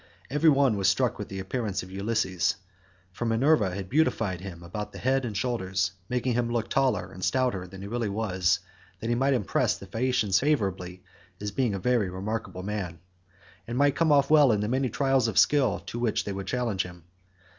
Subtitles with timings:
[0.31, 2.55] Every one was struck with the appearance of Ulysses,
[3.11, 7.23] for Minerva had beautified him about the head and shoulders, making him look taller and
[7.23, 8.61] stouter than he really was,
[8.99, 11.03] that he might impress the Phaeacians favourably
[11.39, 12.97] as being a very remarkable man,
[13.67, 16.47] and might come off well in the many trials of skill to which they would
[16.47, 17.03] challenge him.